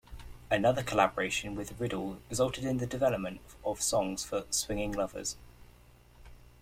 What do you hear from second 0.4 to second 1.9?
Another collaboration with